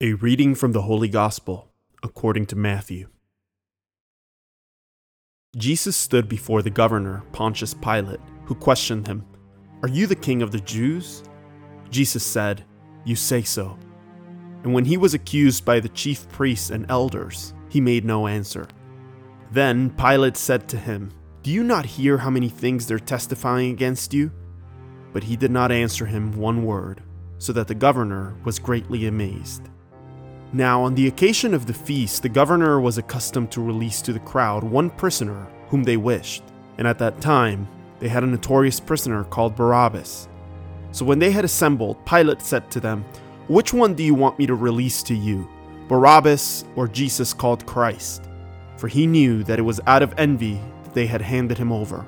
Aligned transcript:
A 0.00 0.12
reading 0.12 0.54
from 0.54 0.70
the 0.70 0.82
Holy 0.82 1.08
Gospel 1.08 1.72
according 2.04 2.46
to 2.46 2.54
Matthew. 2.54 3.08
Jesus 5.56 5.96
stood 5.96 6.28
before 6.28 6.62
the 6.62 6.70
governor, 6.70 7.24
Pontius 7.32 7.74
Pilate, 7.74 8.20
who 8.44 8.54
questioned 8.54 9.08
him, 9.08 9.26
Are 9.82 9.88
you 9.88 10.06
the 10.06 10.14
king 10.14 10.40
of 10.40 10.52
the 10.52 10.60
Jews? 10.60 11.24
Jesus 11.90 12.22
said, 12.22 12.64
You 13.04 13.16
say 13.16 13.42
so. 13.42 13.76
And 14.62 14.72
when 14.72 14.84
he 14.84 14.96
was 14.96 15.14
accused 15.14 15.64
by 15.64 15.80
the 15.80 15.88
chief 15.88 16.28
priests 16.28 16.70
and 16.70 16.88
elders, 16.88 17.52
he 17.68 17.80
made 17.80 18.04
no 18.04 18.28
answer. 18.28 18.68
Then 19.50 19.90
Pilate 19.90 20.36
said 20.36 20.68
to 20.68 20.76
him, 20.76 21.10
Do 21.42 21.50
you 21.50 21.64
not 21.64 21.84
hear 21.84 22.18
how 22.18 22.30
many 22.30 22.48
things 22.48 22.86
they're 22.86 23.00
testifying 23.00 23.72
against 23.72 24.14
you? 24.14 24.30
But 25.12 25.24
he 25.24 25.34
did 25.34 25.50
not 25.50 25.72
answer 25.72 26.06
him 26.06 26.38
one 26.38 26.62
word, 26.62 27.02
so 27.38 27.52
that 27.54 27.66
the 27.66 27.74
governor 27.74 28.36
was 28.44 28.60
greatly 28.60 29.08
amazed. 29.08 29.68
Now, 30.52 30.82
on 30.82 30.94
the 30.94 31.08
occasion 31.08 31.52
of 31.52 31.66
the 31.66 31.74
feast, 31.74 32.22
the 32.22 32.28
governor 32.30 32.80
was 32.80 32.96
accustomed 32.96 33.50
to 33.50 33.60
release 33.60 34.00
to 34.02 34.14
the 34.14 34.20
crowd 34.20 34.64
one 34.64 34.88
prisoner 34.88 35.46
whom 35.68 35.82
they 35.82 35.98
wished, 35.98 36.42
and 36.78 36.88
at 36.88 36.98
that 37.00 37.20
time 37.20 37.68
they 37.98 38.08
had 38.08 38.24
a 38.24 38.26
notorious 38.26 38.80
prisoner 38.80 39.24
called 39.24 39.54
Barabbas. 39.54 40.26
So 40.92 41.04
when 41.04 41.18
they 41.18 41.32
had 41.32 41.44
assembled, 41.44 42.02
Pilate 42.06 42.40
said 42.40 42.70
to 42.70 42.80
them, 42.80 43.04
Which 43.48 43.74
one 43.74 43.92
do 43.92 44.02
you 44.02 44.14
want 44.14 44.38
me 44.38 44.46
to 44.46 44.54
release 44.54 45.02
to 45.04 45.14
you, 45.14 45.46
Barabbas 45.86 46.64
or 46.76 46.88
Jesus 46.88 47.34
called 47.34 47.66
Christ? 47.66 48.22
For 48.78 48.88
he 48.88 49.06
knew 49.06 49.44
that 49.44 49.58
it 49.58 49.62
was 49.62 49.82
out 49.86 50.02
of 50.02 50.14
envy 50.16 50.58
that 50.84 50.94
they 50.94 51.06
had 51.06 51.20
handed 51.20 51.58
him 51.58 51.72
over. 51.72 52.06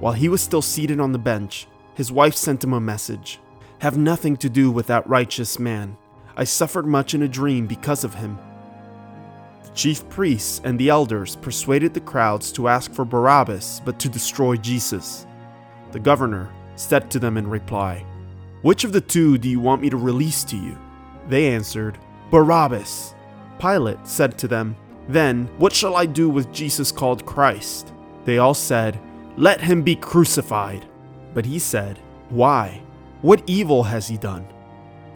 While 0.00 0.14
he 0.14 0.30
was 0.30 0.40
still 0.40 0.62
seated 0.62 0.98
on 0.98 1.12
the 1.12 1.18
bench, 1.18 1.66
his 1.94 2.10
wife 2.10 2.36
sent 2.36 2.64
him 2.64 2.72
a 2.72 2.80
message 2.80 3.38
Have 3.80 3.98
nothing 3.98 4.38
to 4.38 4.48
do 4.48 4.70
with 4.70 4.86
that 4.86 5.06
righteous 5.06 5.58
man 5.58 5.98
I 6.36 6.44
suffered 6.44 6.86
much 6.86 7.14
in 7.14 7.22
a 7.22 7.28
dream 7.28 7.66
because 7.66 8.02
of 8.02 8.14
him. 8.14 8.38
The 9.62 9.70
chief 9.70 10.08
priests 10.08 10.60
and 10.64 10.78
the 10.78 10.88
elders 10.88 11.36
persuaded 11.36 11.94
the 11.94 12.00
crowds 12.00 12.50
to 12.52 12.68
ask 12.68 12.92
for 12.92 13.04
Barabbas, 13.04 13.80
but 13.84 13.98
to 14.00 14.08
destroy 14.08 14.56
Jesus. 14.56 15.26
The 15.92 16.00
governor 16.00 16.52
said 16.74 17.10
to 17.12 17.20
them 17.20 17.36
in 17.36 17.46
reply, 17.46 18.04
Which 18.62 18.82
of 18.82 18.92
the 18.92 19.00
two 19.00 19.38
do 19.38 19.48
you 19.48 19.60
want 19.60 19.80
me 19.80 19.90
to 19.90 19.96
release 19.96 20.42
to 20.44 20.56
you? 20.56 20.76
They 21.28 21.54
answered, 21.54 21.98
Barabbas. 22.30 23.14
Pilate 23.60 24.04
said 24.06 24.36
to 24.38 24.48
them, 24.48 24.76
Then 25.08 25.46
what 25.58 25.72
shall 25.72 25.94
I 25.94 26.06
do 26.06 26.28
with 26.28 26.52
Jesus 26.52 26.90
called 26.90 27.24
Christ? 27.24 27.92
They 28.24 28.38
all 28.38 28.54
said, 28.54 28.98
Let 29.36 29.60
him 29.60 29.82
be 29.82 29.94
crucified. 29.94 30.84
But 31.32 31.46
he 31.46 31.60
said, 31.60 32.00
Why? 32.28 32.82
What 33.22 33.42
evil 33.46 33.84
has 33.84 34.08
he 34.08 34.16
done? 34.16 34.46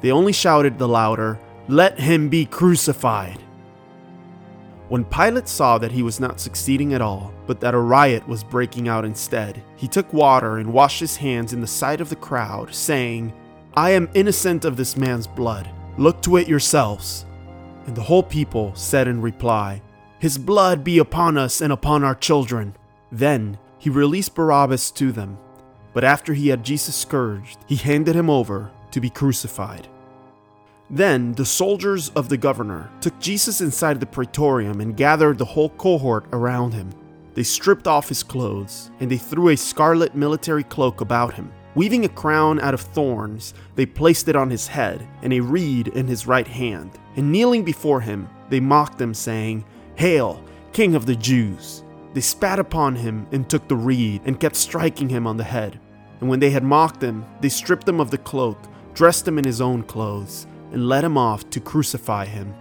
They 0.00 0.12
only 0.12 0.32
shouted 0.32 0.78
the 0.78 0.88
louder, 0.88 1.38
Let 1.68 1.98
him 1.98 2.28
be 2.28 2.46
crucified! 2.46 3.38
When 4.88 5.04
Pilate 5.04 5.48
saw 5.48 5.76
that 5.78 5.92
he 5.92 6.02
was 6.02 6.18
not 6.18 6.40
succeeding 6.40 6.94
at 6.94 7.02
all, 7.02 7.34
but 7.46 7.60
that 7.60 7.74
a 7.74 7.78
riot 7.78 8.26
was 8.26 8.42
breaking 8.42 8.88
out 8.88 9.04
instead, 9.04 9.62
he 9.76 9.86
took 9.86 10.10
water 10.14 10.56
and 10.56 10.72
washed 10.72 11.00
his 11.00 11.16
hands 11.16 11.52
in 11.52 11.60
the 11.60 11.66
sight 11.66 12.00
of 12.00 12.08
the 12.08 12.16
crowd, 12.16 12.74
saying, 12.74 13.34
I 13.74 13.90
am 13.90 14.08
innocent 14.14 14.64
of 14.64 14.76
this 14.76 14.96
man's 14.96 15.26
blood. 15.26 15.68
Look 15.98 16.22
to 16.22 16.38
it 16.38 16.48
yourselves. 16.48 17.26
And 17.86 17.94
the 17.94 18.02
whole 18.02 18.22
people 18.22 18.74
said 18.74 19.08
in 19.08 19.20
reply, 19.20 19.82
His 20.18 20.38
blood 20.38 20.84
be 20.84 20.98
upon 20.98 21.36
us 21.36 21.60
and 21.60 21.72
upon 21.72 22.02
our 22.02 22.14
children. 22.14 22.74
Then 23.12 23.58
he 23.78 23.90
released 23.90 24.34
Barabbas 24.34 24.90
to 24.92 25.12
them. 25.12 25.38
But 25.92 26.04
after 26.04 26.32
he 26.32 26.48
had 26.48 26.64
Jesus 26.64 26.96
scourged, 26.96 27.58
he 27.66 27.76
handed 27.76 28.16
him 28.16 28.30
over 28.30 28.70
to 28.92 29.00
be 29.00 29.10
crucified. 29.10 29.88
Then 30.90 31.32
the 31.34 31.44
soldiers 31.44 32.08
of 32.10 32.30
the 32.30 32.38
governor 32.38 32.90
took 33.00 33.18
Jesus 33.20 33.60
inside 33.60 34.00
the 34.00 34.06
praetorium 34.06 34.80
and 34.80 34.96
gathered 34.96 35.36
the 35.36 35.44
whole 35.44 35.68
cohort 35.70 36.26
around 36.32 36.72
him. 36.72 36.90
They 37.34 37.42
stripped 37.42 37.86
off 37.86 38.08
his 38.08 38.22
clothes, 38.22 38.90
and 38.98 39.10
they 39.10 39.18
threw 39.18 39.50
a 39.50 39.56
scarlet 39.56 40.14
military 40.14 40.64
cloak 40.64 41.02
about 41.02 41.34
him. 41.34 41.52
Weaving 41.74 42.06
a 42.06 42.08
crown 42.08 42.58
out 42.60 42.74
of 42.74 42.80
thorns, 42.80 43.54
they 43.76 43.84
placed 43.86 44.28
it 44.28 44.34
on 44.34 44.50
his 44.50 44.66
head, 44.66 45.06
and 45.22 45.32
a 45.32 45.40
reed 45.40 45.88
in 45.88 46.06
his 46.06 46.26
right 46.26 46.48
hand. 46.48 46.90
And 47.16 47.30
kneeling 47.30 47.64
before 47.64 48.00
him, 48.00 48.28
they 48.48 48.58
mocked 48.58 49.00
him, 49.00 49.12
saying, 49.12 49.64
Hail, 49.96 50.42
King 50.72 50.94
of 50.94 51.04
the 51.04 51.14
Jews! 51.14 51.84
They 52.14 52.22
spat 52.22 52.58
upon 52.58 52.96
him 52.96 53.26
and 53.30 53.48
took 53.48 53.68
the 53.68 53.76
reed, 53.76 54.22
and 54.24 54.40
kept 54.40 54.56
striking 54.56 55.10
him 55.10 55.26
on 55.26 55.36
the 55.36 55.44
head. 55.44 55.78
And 56.20 56.28
when 56.28 56.40
they 56.40 56.50
had 56.50 56.64
mocked 56.64 57.02
him, 57.02 57.26
they 57.40 57.50
stripped 57.50 57.86
him 57.86 58.00
of 58.00 58.10
the 58.10 58.18
cloak 58.18 58.58
dressed 58.98 59.28
him 59.28 59.38
in 59.38 59.44
his 59.44 59.60
own 59.60 59.80
clothes, 59.84 60.48
and 60.72 60.88
led 60.88 61.04
him 61.04 61.16
off 61.16 61.48
to 61.50 61.60
crucify 61.60 62.24
him. 62.24 62.52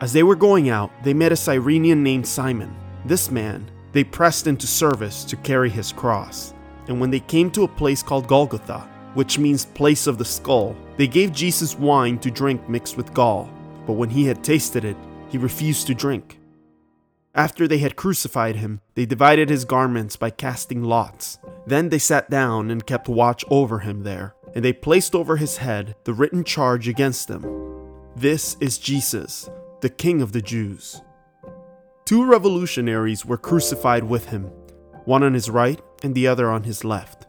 As 0.00 0.14
they 0.14 0.22
were 0.22 0.34
going 0.34 0.70
out, 0.70 0.90
they 1.04 1.12
met 1.12 1.30
a 1.30 1.36
Cyrenian 1.36 2.02
named 2.02 2.26
Simon. 2.26 2.74
This 3.04 3.30
man 3.30 3.70
they 3.92 4.02
pressed 4.02 4.46
into 4.46 4.66
service 4.66 5.24
to 5.24 5.36
carry 5.36 5.68
his 5.68 5.92
cross. 5.92 6.54
And 6.88 6.98
when 6.98 7.10
they 7.10 7.20
came 7.20 7.50
to 7.50 7.64
a 7.64 7.68
place 7.68 8.02
called 8.02 8.28
Golgotha, 8.28 8.88
which 9.12 9.38
means 9.38 9.66
place 9.66 10.06
of 10.06 10.16
the 10.16 10.24
skull, 10.24 10.74
they 10.96 11.06
gave 11.06 11.32
Jesus 11.32 11.78
wine 11.78 12.18
to 12.20 12.30
drink 12.30 12.66
mixed 12.66 12.96
with 12.96 13.12
gall. 13.12 13.50
But 13.86 13.94
when 13.94 14.08
he 14.08 14.24
had 14.24 14.42
tasted 14.42 14.86
it, 14.86 14.96
he 15.28 15.36
refused 15.36 15.86
to 15.88 15.94
drink. 15.94 16.40
After 17.34 17.68
they 17.68 17.78
had 17.78 17.96
crucified 17.96 18.56
him, 18.56 18.80
they 18.94 19.04
divided 19.04 19.50
his 19.50 19.66
garments 19.66 20.16
by 20.16 20.30
casting 20.30 20.82
lots. 20.82 21.38
Then 21.66 21.90
they 21.90 21.98
sat 21.98 22.30
down 22.30 22.70
and 22.70 22.86
kept 22.86 23.06
watch 23.06 23.44
over 23.50 23.80
him 23.80 24.02
there 24.02 24.35
and 24.56 24.64
they 24.64 24.72
placed 24.72 25.14
over 25.14 25.36
his 25.36 25.58
head 25.58 25.94
the 26.04 26.14
written 26.14 26.42
charge 26.42 26.88
against 26.88 27.28
him 27.28 27.42
This 28.16 28.56
is 28.58 28.78
Jesus, 28.78 29.50
the 29.82 29.90
King 29.90 30.22
of 30.22 30.32
the 30.32 30.40
Jews. 30.40 31.02
Two 32.06 32.24
revolutionaries 32.24 33.26
were 33.26 33.36
crucified 33.36 34.02
with 34.02 34.30
him, 34.30 34.44
one 35.04 35.22
on 35.22 35.34
his 35.34 35.50
right 35.50 35.78
and 36.02 36.14
the 36.14 36.26
other 36.26 36.50
on 36.50 36.64
his 36.64 36.84
left. 36.84 37.26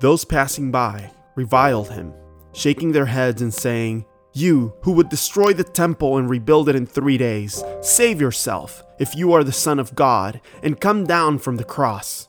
Those 0.00 0.24
passing 0.24 0.72
by 0.72 1.12
reviled 1.36 1.90
him, 1.92 2.12
shaking 2.52 2.90
their 2.90 3.06
heads 3.06 3.42
and 3.42 3.54
saying, 3.54 4.04
You 4.32 4.74
who 4.82 4.90
would 4.92 5.08
destroy 5.08 5.52
the 5.52 5.62
temple 5.62 6.18
and 6.18 6.28
rebuild 6.28 6.68
it 6.68 6.74
in 6.74 6.84
three 6.84 7.16
days, 7.16 7.62
save 7.80 8.20
yourself 8.20 8.82
if 8.98 9.14
you 9.14 9.32
are 9.34 9.44
the 9.44 9.52
Son 9.52 9.78
of 9.78 9.94
God, 9.94 10.40
and 10.64 10.80
come 10.80 11.04
down 11.04 11.38
from 11.38 11.58
the 11.58 11.64
cross. 11.64 12.28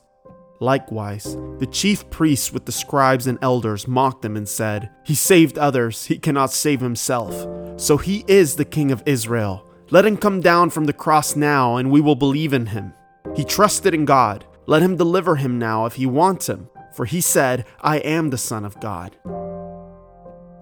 Likewise, 0.60 1.36
the 1.58 1.68
chief 1.70 2.08
priests 2.10 2.52
with 2.52 2.66
the 2.66 2.72
scribes 2.72 3.28
and 3.28 3.38
elders 3.42 3.86
mocked 3.86 4.24
him 4.24 4.36
and 4.36 4.48
said, 4.48 4.90
He 5.04 5.14
saved 5.14 5.56
others, 5.56 6.06
he 6.06 6.18
cannot 6.18 6.52
save 6.52 6.80
himself. 6.80 7.80
So 7.80 7.96
he 7.96 8.24
is 8.26 8.56
the 8.56 8.64
king 8.64 8.90
of 8.90 9.02
Israel. 9.06 9.64
Let 9.90 10.04
him 10.04 10.16
come 10.16 10.40
down 10.40 10.70
from 10.70 10.86
the 10.86 10.92
cross 10.92 11.36
now, 11.36 11.76
and 11.76 11.90
we 11.90 12.00
will 12.00 12.16
believe 12.16 12.52
in 12.52 12.66
him. 12.66 12.92
He 13.36 13.44
trusted 13.44 13.94
in 13.94 14.04
God. 14.04 14.44
Let 14.66 14.82
him 14.82 14.96
deliver 14.96 15.36
him 15.36 15.58
now 15.58 15.86
if 15.86 15.94
he 15.94 16.06
wants 16.06 16.48
him, 16.48 16.68
for 16.92 17.04
he 17.04 17.20
said, 17.20 17.64
I 17.80 17.98
am 17.98 18.30
the 18.30 18.36
Son 18.36 18.64
of 18.64 18.80
God. 18.80 19.16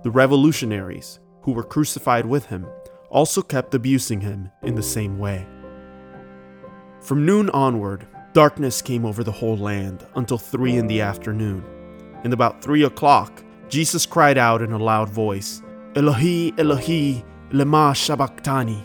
The 0.03 0.11
revolutionaries, 0.13 1.19
who 1.43 1.53
were 1.53 1.65
crucified 1.65 2.27
with 2.27 2.47
him, 2.47 2.67
also 3.09 3.41
kept 3.41 3.75
abusing 3.75 4.21
him 4.21 4.51
in 4.63 4.75
the 4.75 4.83
same 4.83 5.19
way. 5.19 5.47
From 7.01 7.25
noon 7.25 7.51
onward, 7.51 8.07
Darkness 8.37 8.83
came 8.83 9.07
over 9.07 9.25
the 9.25 9.33
whole 9.33 9.57
land 9.57 10.07
until 10.15 10.37
three 10.37 10.77
in 10.77 10.89
the 10.89 11.01
afternoon. 11.01 11.65
And 12.23 12.35
about 12.35 12.61
three 12.61 12.85
o'clock, 12.85 13.43
Jesus 13.71 14.05
cried 14.05 14.37
out 14.37 14.61
in 14.61 14.73
a 14.73 14.79
loud 14.79 15.09
voice, 15.09 15.63
Elohi, 15.95 16.53
Elohi, 16.57 17.25
lema 17.49 17.97
sabachthani, 17.97 18.85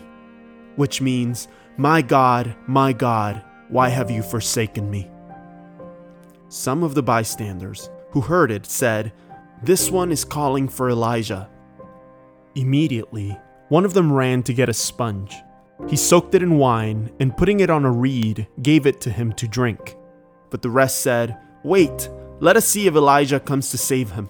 which 0.76 1.02
means, 1.02 1.48
My 1.76 2.00
God, 2.00 2.56
my 2.66 2.94
God, 2.94 3.44
why 3.68 3.90
have 3.90 4.10
you 4.10 4.22
forsaken 4.22 4.90
me? 4.90 5.10
Some 6.48 6.82
of 6.82 6.94
the 6.94 7.02
bystanders 7.02 7.90
who 8.12 8.22
heard 8.22 8.50
it 8.50 8.64
said, 8.64 9.12
This 9.62 9.90
one 9.90 10.10
is 10.10 10.24
calling 10.24 10.66
for 10.66 10.88
Elijah. 10.88 11.50
Immediately, 12.54 13.38
one 13.68 13.84
of 13.84 13.92
them 13.92 14.14
ran 14.14 14.44
to 14.44 14.54
get 14.54 14.70
a 14.70 14.72
sponge 14.72 15.34
he 15.88 15.96
soaked 15.96 16.34
it 16.34 16.42
in 16.42 16.58
wine 16.58 17.10
and 17.20 17.36
putting 17.36 17.60
it 17.60 17.70
on 17.70 17.84
a 17.84 17.90
reed, 17.90 18.46
gave 18.62 18.86
it 18.86 19.00
to 19.02 19.10
him 19.10 19.32
to 19.34 19.48
drink. 19.48 19.96
But 20.50 20.62
the 20.62 20.70
rest 20.70 21.00
said, 21.00 21.38
Wait, 21.64 22.08
let 22.40 22.56
us 22.56 22.66
see 22.66 22.86
if 22.86 22.94
Elijah 22.94 23.40
comes 23.40 23.70
to 23.70 23.78
save 23.78 24.10
him. 24.10 24.28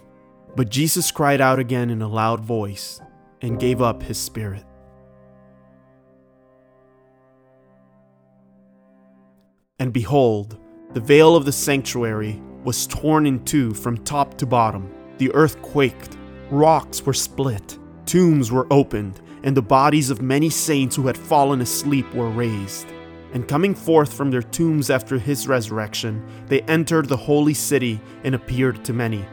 But 0.54 0.70
Jesus 0.70 1.10
cried 1.10 1.40
out 1.40 1.58
again 1.58 1.90
in 1.90 2.02
a 2.02 2.08
loud 2.08 2.40
voice 2.40 3.00
and 3.40 3.58
gave 3.58 3.80
up 3.80 4.02
his 4.02 4.18
spirit. 4.18 4.64
And 9.78 9.92
behold, 9.92 10.58
the 10.92 11.00
veil 11.00 11.34
of 11.34 11.44
the 11.44 11.52
sanctuary 11.52 12.40
was 12.64 12.86
torn 12.86 13.26
in 13.26 13.44
two 13.44 13.74
from 13.74 13.98
top 13.98 14.38
to 14.38 14.46
bottom. 14.46 14.92
The 15.18 15.32
earth 15.34 15.60
quaked, 15.62 16.16
rocks 16.50 17.04
were 17.04 17.14
split, 17.14 17.78
tombs 18.06 18.50
were 18.50 18.66
opened 18.70 19.20
and 19.42 19.56
the 19.56 19.62
bodies 19.62 20.10
of 20.10 20.22
many 20.22 20.50
saints 20.50 20.96
who 20.96 21.06
had 21.06 21.16
fallen 21.16 21.60
asleep 21.60 22.12
were 22.14 22.30
raised. 22.30 22.86
And 23.32 23.48
coming 23.48 23.74
forth 23.74 24.12
from 24.12 24.30
their 24.30 24.42
tombs 24.42 24.90
after 24.90 25.18
his 25.18 25.48
resurrection, 25.48 26.24
they 26.46 26.60
entered 26.62 27.08
the 27.08 27.16
holy 27.16 27.54
city 27.54 28.00
and 28.24 28.34
appeared 28.34 28.84
to 28.84 28.92
many. 28.92 29.24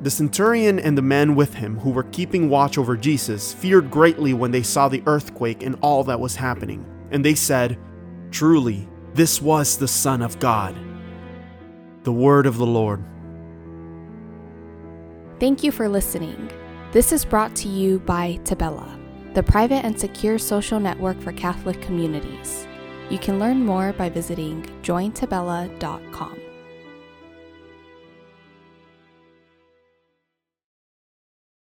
The 0.00 0.10
centurion 0.10 0.78
and 0.78 0.96
the 0.96 1.02
men 1.02 1.34
with 1.34 1.54
him 1.54 1.78
who 1.78 1.90
were 1.90 2.04
keeping 2.04 2.48
watch 2.48 2.78
over 2.78 2.96
Jesus 2.96 3.52
feared 3.52 3.90
greatly 3.90 4.32
when 4.32 4.50
they 4.50 4.62
saw 4.62 4.88
the 4.88 5.02
earthquake 5.06 5.62
and 5.62 5.76
all 5.82 6.04
that 6.04 6.20
was 6.20 6.36
happening, 6.36 6.86
and 7.10 7.24
they 7.24 7.34
said, 7.34 7.78
Truly, 8.30 8.88
this 9.14 9.42
was 9.42 9.76
the 9.76 9.88
Son 9.88 10.22
of 10.22 10.38
God. 10.38 10.76
The 12.04 12.12
word 12.12 12.46
of 12.46 12.58
the 12.58 12.66
Lord. 12.66 13.04
Thank 15.40 15.62
you 15.62 15.72
for 15.72 15.88
listening. 15.88 16.50
This 16.90 17.12
is 17.12 17.22
brought 17.22 17.54
to 17.56 17.68
you 17.68 17.98
by 17.98 18.40
Tabella, 18.44 18.98
the 19.34 19.42
private 19.42 19.84
and 19.84 20.00
secure 20.00 20.38
social 20.38 20.80
network 20.80 21.20
for 21.20 21.32
Catholic 21.32 21.82
communities. 21.82 22.66
You 23.10 23.18
can 23.18 23.38
learn 23.38 23.62
more 23.62 23.92
by 23.92 24.08
visiting 24.08 24.62
jointabella.com. 24.82 26.47